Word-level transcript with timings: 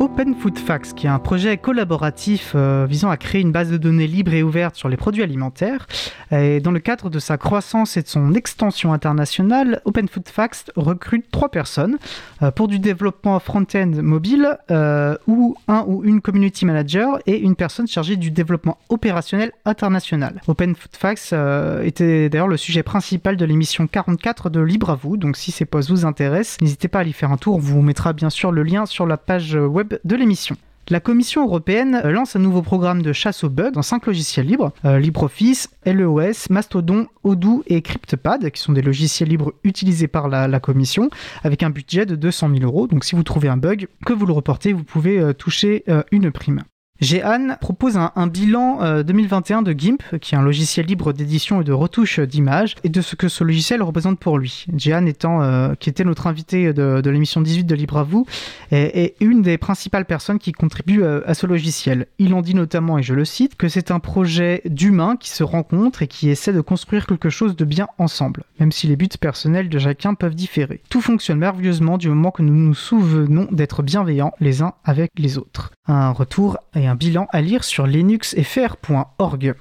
Open 0.00 0.34
Food 0.34 0.58
Facts, 0.58 0.94
qui 0.94 1.06
est 1.06 1.10
un 1.10 1.18
projet 1.18 1.58
collaboratif 1.58 2.52
euh, 2.54 2.86
visant 2.88 3.10
à 3.10 3.18
créer 3.18 3.42
une 3.42 3.52
base 3.52 3.70
de 3.70 3.76
données 3.76 4.06
libre 4.06 4.32
et 4.32 4.42
ouverte 4.42 4.74
sur 4.74 4.88
les 4.88 4.96
produits 4.96 5.22
alimentaires. 5.22 5.86
Et 6.32 6.60
dans 6.60 6.70
le 6.70 6.78
cadre 6.78 7.10
de 7.10 7.18
sa 7.18 7.36
croissance 7.36 7.98
et 7.98 8.02
de 8.02 8.08
son 8.08 8.32
extension 8.32 8.94
internationale, 8.94 9.82
Open 9.84 10.08
Food 10.08 10.30
Facts 10.30 10.72
recrute 10.74 11.30
trois 11.30 11.50
personnes 11.50 11.98
euh, 12.42 12.50
pour 12.50 12.66
du 12.66 12.78
développement 12.78 13.38
front-end 13.40 13.92
mobile 14.02 14.56
euh, 14.70 15.16
ou 15.26 15.54
un 15.68 15.84
ou 15.86 16.02
une 16.02 16.22
community 16.22 16.64
manager 16.64 17.18
et 17.26 17.38
une 17.38 17.54
personne 17.54 17.86
chargée 17.86 18.16
du 18.16 18.30
développement 18.30 18.78
opérationnel 18.88 19.52
international. 19.66 20.40
Open 20.48 20.76
Food 20.76 20.96
Facts 20.96 21.34
était 21.82 22.30
d'ailleurs 22.30 22.48
le 22.48 22.56
sujet 22.56 22.82
principal 22.82 23.36
de 23.36 23.44
l'émission 23.44 23.86
44 23.86 24.48
de 24.48 24.60
Libre 24.60 24.88
à 24.88 24.94
vous, 24.94 25.18
donc 25.18 25.36
si 25.36 25.50
ces 25.50 25.66
postes 25.66 25.90
vous 25.90 26.06
intéressent, 26.06 26.58
n'hésitez 26.62 26.88
pas 26.88 27.00
à 27.00 27.04
y 27.04 27.12
faire 27.12 27.32
un 27.32 27.36
tour, 27.36 27.56
on 27.56 27.58
vous 27.58 27.82
mettra 27.82 28.14
bien 28.14 28.30
sûr 28.30 28.50
le 28.50 28.62
lien 28.62 28.86
sur 28.86 29.06
la 29.06 29.18
page 29.18 29.54
web 29.54 29.89
de 30.04 30.16
l'émission. 30.16 30.56
La 30.90 30.98
Commission 30.98 31.46
européenne 31.46 32.00
lance 32.02 32.34
un 32.34 32.40
nouveau 32.40 32.62
programme 32.62 33.02
de 33.02 33.12
chasse 33.12 33.44
aux 33.44 33.48
bugs 33.48 33.70
dans 33.70 33.80
5 33.80 34.06
logiciels 34.06 34.46
libres 34.46 34.72
euh, 34.84 34.98
LibreOffice, 34.98 35.70
LEOS, 35.86 36.48
Mastodon, 36.50 37.06
Odoo 37.22 37.62
et 37.68 37.80
CryptPad, 37.80 38.50
qui 38.50 38.60
sont 38.60 38.72
des 38.72 38.82
logiciels 38.82 39.28
libres 39.28 39.52
utilisés 39.62 40.08
par 40.08 40.28
la, 40.28 40.58
Commission, 40.58 41.08
avec 41.44 41.62
un 41.62 41.70
budget 41.70 42.06
de 42.06 42.16
200 42.16 42.50
000 42.54 42.64
euros. 42.64 42.88
Donc 42.88 43.04
si 43.04 43.14
vous 43.14 43.22
trouvez 43.22 43.46
un 43.46 43.56
bug, 43.56 43.86
que 44.04 44.12
vous 44.12 44.26
le 44.26 44.32
reportez, 44.32 44.72
vous 44.72 44.82
pouvez 44.82 45.20
euh, 45.20 45.32
toucher 45.32 45.84
euh, 45.88 46.02
une 46.10 46.32
prime. 46.32 46.64
Jehan 47.00 47.56
propose 47.60 47.96
un, 47.96 48.26
bilan 48.26 49.02
2021 49.02 49.58
euh, 49.58 49.62
de 49.62 49.72
GIMP, 49.72 50.02
qui 50.20 50.34
est 50.34 50.38
un 50.38 50.42
logiciel 50.42 50.84
libre 50.84 51.12
d'édition 51.14 51.62
et 51.62 51.64
de 51.64 51.72
retouche 51.72 52.20
d'images, 52.20 52.74
et 52.84 52.90
de 52.90 53.00
ce 53.00 53.16
que 53.16 53.28
ce 53.28 53.42
logiciel 53.42 53.82
représente 53.82 54.18
pour 54.18 54.38
lui. 54.38 54.66
Jehan 54.76 55.06
étant, 55.06 55.42
euh, 55.42 55.74
qui 55.78 55.88
était 55.88 56.04
notre 56.04 56.26
invité 56.26 56.74
de, 56.74 57.08
l'émission 57.08 57.40
18 57.40 57.64
de 57.64 57.74
Libre 57.74 57.96
à 57.96 58.02
vous, 58.02 58.26
est, 58.70 59.14
une 59.20 59.40
des 59.40 59.56
principales 59.56 60.04
personnes 60.04 60.38
qui 60.38 60.52
contribuent 60.52 61.02
euh, 61.02 61.22
à 61.26 61.32
ce 61.32 61.46
logiciel. 61.46 62.06
Il 62.18 62.34
en 62.34 62.42
dit 62.42 62.54
notamment, 62.54 62.98
et 62.98 63.02
je 63.02 63.14
le 63.14 63.24
cite, 63.24 63.56
que 63.56 63.68
c'est 63.68 63.90
un 63.90 63.98
projet 63.98 64.60
d'humains 64.66 65.16
qui 65.16 65.30
se 65.30 65.42
rencontrent 65.42 66.02
et 66.02 66.06
qui 66.06 66.28
essaient 66.28 66.52
de 66.52 66.60
construire 66.60 67.06
quelque 67.06 67.30
chose 67.30 67.56
de 67.56 67.64
bien 67.64 67.88
ensemble, 67.96 68.44
même 68.58 68.72
si 68.72 68.86
les 68.86 68.96
buts 68.96 69.08
personnels 69.18 69.70
de 69.70 69.78
chacun 69.78 70.14
peuvent 70.14 70.34
différer. 70.34 70.82
Tout 70.90 71.00
fonctionne 71.00 71.38
merveilleusement 71.38 71.96
du 71.96 72.08
moment 72.10 72.30
que 72.30 72.42
nous 72.42 72.54
nous 72.54 72.74
souvenons 72.74 73.48
d'être 73.50 73.82
bienveillants 73.82 74.32
les 74.38 74.60
uns 74.60 74.74
avec 74.84 75.12
les 75.16 75.38
autres. 75.38 75.72
Un 75.86 76.10
retour 76.10 76.58
et 76.74 76.86
un 76.86 76.89
bilan 76.94 77.26
à 77.30 77.40
lire 77.40 77.64
sur 77.64 77.86
linuxfr.org. 77.86 79.54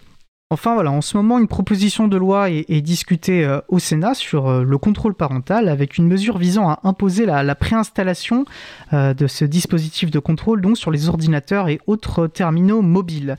Enfin 0.52 0.74
voilà, 0.74 0.90
en 0.90 1.02
ce 1.02 1.16
moment, 1.16 1.38
une 1.38 1.48
proposition 1.48 2.08
de 2.08 2.18
loi 2.18 2.50
est, 2.50 2.82
discutée 2.82 3.46
euh, 3.46 3.62
au 3.68 3.78
Sénat 3.78 4.16
sur 4.16 4.48
euh, 4.48 4.64
le 4.64 4.78
contrôle 4.80 5.14
parental 5.14 5.70
avec 5.70 6.00
une 6.00 6.08
mesure 6.08 6.40
visant 6.40 6.68
à 6.68 6.80
imposer 6.86 7.28
la, 7.28 7.54
préinstallation 7.54 8.46
euh, 8.92 9.14
de 9.14 9.28
ce 9.28 9.46
dispositif 9.46 10.10
de 10.10 10.18
contrôle 10.18 10.62
donc 10.62 10.76
sur 10.76 10.90
les 10.90 11.08
ordinateurs 11.08 11.70
et 11.70 11.80
autres 11.86 12.26
terminaux 12.26 12.82
mobiles. 12.82 13.38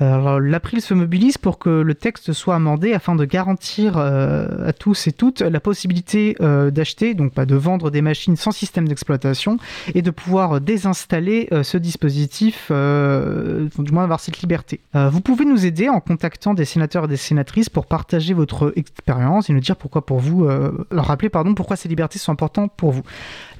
L'April 0.00 0.80
se 0.80 0.94
mobilise 0.94 1.38
pour 1.38 1.58
que 1.58 1.70
le 1.70 1.94
texte 1.96 2.32
soit 2.32 2.54
amendé 2.54 2.92
afin 2.92 3.16
de 3.16 3.24
garantir 3.24 3.96
à 3.96 4.72
tous 4.72 5.08
et 5.08 5.12
toutes 5.12 5.40
la 5.40 5.58
possibilité 5.58 6.36
d'acheter, 6.38 7.14
donc 7.14 7.32
pas 7.32 7.46
de 7.46 7.56
vendre 7.56 7.90
des 7.90 8.00
machines 8.00 8.36
sans 8.36 8.52
système 8.52 8.86
d'exploitation 8.86 9.58
et 9.96 10.02
de 10.02 10.12
pouvoir 10.12 10.60
désinstaller 10.60 11.48
ce 11.64 11.78
dispositif, 11.78 12.70
du 12.70 13.92
moins 13.92 14.04
avoir 14.04 14.20
cette 14.20 14.40
liberté. 14.40 14.78
vous 14.94 15.20
pouvez 15.20 15.44
nous 15.44 15.66
aider 15.66 15.88
en 15.88 15.98
contactant 15.98 16.47
des 16.54 16.64
sénateurs 16.64 17.04
et 17.04 17.08
des 17.08 17.16
sénatrices 17.16 17.68
pour 17.68 17.86
partager 17.86 18.34
votre 18.34 18.72
expérience 18.76 19.50
et 19.50 19.52
nous 19.52 19.60
dire 19.60 19.76
pourquoi 19.76 20.04
pour 20.04 20.18
vous, 20.18 20.44
euh, 20.44 20.86
leur 20.90 21.06
rappeler 21.06 21.28
pardon, 21.28 21.54
pourquoi 21.54 21.76
ces 21.76 21.88
libertés 21.88 22.18
sont 22.18 22.32
importantes 22.32 22.72
pour 22.76 22.92
vous. 22.92 23.02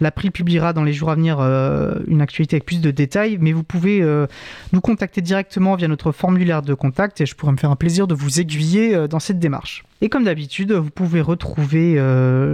L'April 0.01 0.33
publiera 0.33 0.73
dans 0.73 0.85
les 0.85 0.93
jours 0.93 1.11
à 1.11 1.15
venir 1.15 1.39
euh, 1.41 1.95
une 2.07 2.21
actualité 2.21 2.57
avec 2.57 2.67
plus 2.67 2.81
de 2.81 2.91
détails, 2.91 3.39
mais 3.41 3.53
vous 3.53 3.65
pouvez 3.65 4.03
euh, 4.03 4.27
nous 4.73 4.81
contacter 4.81 5.21
directement 5.21 5.75
via 5.75 5.89
notre 5.89 6.13
formulaire 6.13 6.63
de 6.63 6.75
contact 6.75 7.21
et 7.21 7.27
je 7.27 7.35
pourrais 7.35 7.53
me 7.53 7.57
faire 7.57 7.71
un 7.71 7.77
plaisir 7.77 8.07
de 8.07 8.15
vous 8.15 8.41
aiguiller 8.41 9.09
dans 9.09 9.21
cette 9.21 9.39
démarche. 9.39 9.85
Et 10.01 10.09
comme 10.09 10.25
d'habitude, 10.25 10.73
vous 10.73 10.91
pouvez 10.91 11.21
retrouver 11.21 11.95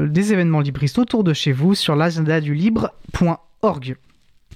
des 0.09 0.33
événements 0.33 0.61
libristes 0.61 0.99
autour 0.99 1.25
de 1.25 1.33
chez 1.33 1.53
vous 1.53 1.75
sur 1.75 1.95
l'agenda 1.95 2.41
du 2.41 2.55
libre.org. 2.55 3.97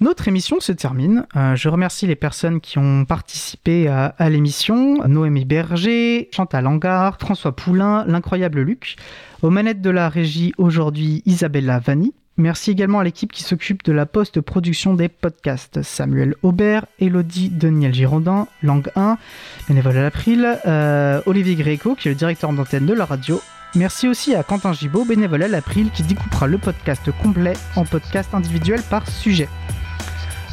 Notre 0.00 0.28
émission 0.28 0.60
se 0.60 0.70
termine. 0.70 1.26
Euh, 1.34 1.56
je 1.56 1.69
remercie 1.69 2.06
les 2.06 2.14
personnes 2.14 2.60
qui 2.60 2.78
ont 2.78 3.04
participé 3.04 3.88
à, 3.88 4.14
l'émission. 4.31 5.06
Noémie 5.09 5.44
Berger, 5.44 6.28
Chantal 6.32 6.69
Angard, 6.69 7.19
François 7.19 7.54
Poulain, 7.54 8.04
l'incroyable 8.06 8.60
Luc. 8.60 8.94
Aux 9.42 9.50
manettes 9.50 9.82
de 9.82 9.91
la 9.91 10.09
régie 10.09 10.53
aujourd'hui, 10.56 11.22
Isabella 11.26 11.81
Vanni. 11.81 12.14
Merci 12.36 12.70
également 12.70 13.00
à 13.00 13.04
l'équipe 13.04 13.32
qui 13.32 13.42
s'occupe 13.42 13.82
de 13.82 13.91
la 13.92 14.06
post-production 14.06 14.94
des 14.94 15.09
podcasts. 15.09 15.82
Samuel 15.82 16.36
Aubert, 16.44 16.86
Elodie 17.00 17.48
Daniel 17.48 17.92
Girondin, 17.92 18.47
Langue 18.62 18.92
1, 18.94 19.19
bénévole 19.66 19.97
à 19.97 20.03
l'April, 20.03 20.59
euh, 20.65 21.20
Olivier 21.26 21.56
Gréco 21.56 21.97
qui 21.97 22.06
est 22.06 22.12
le 22.12 22.16
directeur 22.16 22.53
d'antenne 22.53 22.86
de 22.86 22.94
la 22.94 23.04
radio. 23.04 23.41
Merci 23.75 24.06
aussi 24.06 24.36
à 24.36 24.44
Quentin 24.44 24.72
Gibaud, 24.72 25.04
bénévole 25.04 25.42
à 25.42 25.48
l'April, 25.48 25.91
qui 25.91 26.04
découpera 26.04 26.47
le 26.47 26.59
podcast 26.59 27.10
complet 27.20 27.54
en 27.75 27.84
podcast 27.84 28.32
individuel 28.32 28.82
par 28.88 29.09
sujet. 29.09 29.48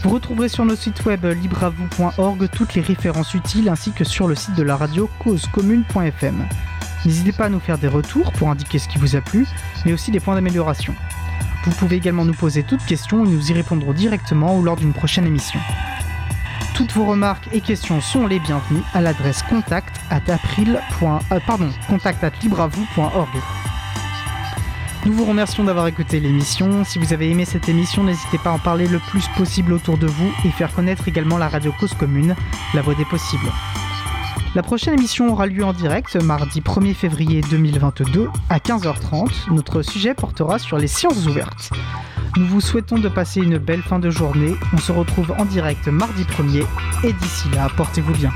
Vous 0.05 0.11
retrouverez 0.11 0.49
sur 0.49 0.65
nos 0.65 0.75
sites 0.75 1.03
web 1.05 1.25
libravou.org 1.25 2.47
toutes 2.51 2.75
les 2.75 2.83
références 2.83 3.33
utiles 3.33 3.67
ainsi 3.69 3.91
que 3.91 4.03
sur 4.03 4.27
le 4.27 4.35
site 4.35 4.53
de 4.53 4.61
la 4.61 4.77
radio 4.77 5.09
causecommune.fm. 5.17 6.47
N'hésitez 7.05 7.31
pas 7.31 7.45
à 7.45 7.49
nous 7.49 7.59
faire 7.59 7.79
des 7.79 7.87
retours 7.87 8.31
pour 8.33 8.51
indiquer 8.51 8.77
ce 8.77 8.87
qui 8.87 8.99
vous 8.99 9.15
a 9.15 9.21
plu, 9.21 9.47
mais 9.83 9.93
aussi 9.93 10.11
des 10.11 10.19
points 10.19 10.35
d'amélioration. 10.35 10.93
Vous 11.63 11.71
pouvez 11.71 11.95
également 11.95 12.23
nous 12.23 12.35
poser 12.35 12.61
toutes 12.61 12.85
questions 12.85 13.25
et 13.25 13.27
nous 13.27 13.49
y 13.49 13.53
répondrons 13.53 13.93
directement 13.93 14.55
ou 14.55 14.61
lors 14.61 14.75
d'une 14.75 14.93
prochaine 14.93 15.25
émission. 15.25 15.59
Toutes 16.75 16.91
vos 16.91 17.05
remarques 17.05 17.49
et 17.51 17.61
questions 17.61 17.99
sont 17.99 18.27
les 18.27 18.39
bienvenues 18.39 18.83
à 18.93 19.01
l'adresse 19.01 19.41
contact 19.41 19.99
at 20.11 20.31
april. 20.31 20.79
Euh, 21.01 21.17
at. 21.31 21.41
Nous 25.05 25.13
vous 25.13 25.25
remercions 25.25 25.63
d'avoir 25.63 25.85
écouté 25.85 26.19
l'émission. 26.19 26.83
Si 26.83 26.97
vous 26.97 27.13
avez 27.13 27.29
aimé 27.29 27.45
cette 27.45 27.69
émission, 27.69 28.03
n'hésitez 28.03 28.39
pas 28.39 28.49
à 28.49 28.53
en 28.53 28.59
parler 28.59 28.87
le 28.87 28.97
plus 28.97 29.27
possible 29.37 29.73
autour 29.73 29.99
de 29.99 30.07
vous 30.07 30.33
et 30.43 30.49
faire 30.49 30.73
connaître 30.73 31.07
également 31.07 31.37
la 31.37 31.47
radio 31.47 31.71
Cause 31.79 31.93
Commune, 31.93 32.35
la 32.73 32.81
voix 32.81 32.95
des 32.95 33.05
possibles. 33.05 33.51
La 34.55 34.63
prochaine 34.63 34.95
émission 34.95 35.31
aura 35.31 35.45
lieu 35.45 35.63
en 35.63 35.73
direct 35.73 36.15
mardi 36.15 36.61
1er 36.61 36.95
février 36.95 37.41
2022 37.51 38.29
à 38.49 38.57
15h30. 38.57 39.53
Notre 39.53 39.83
sujet 39.83 40.15
portera 40.15 40.57
sur 40.57 40.79
les 40.79 40.87
sciences 40.87 41.27
ouvertes. 41.27 41.69
Nous 42.35 42.47
vous 42.47 42.61
souhaitons 42.61 42.97
de 42.97 43.09
passer 43.09 43.41
une 43.41 43.59
belle 43.59 43.83
fin 43.83 43.99
de 43.99 44.09
journée. 44.09 44.55
On 44.73 44.77
se 44.77 44.91
retrouve 44.91 45.35
en 45.37 45.45
direct 45.45 45.87
mardi 45.87 46.23
1er 46.23 46.65
et 47.03 47.13
d'ici 47.13 47.47
là, 47.53 47.69
portez-vous 47.77 48.13
bien. 48.13 48.31